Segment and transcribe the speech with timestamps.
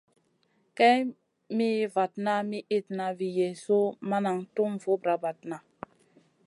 [0.77, 0.99] Kay
[1.57, 3.77] mi vatna mi itna vi Yezu
[4.07, 5.57] ma nan tum vun bra-bradna.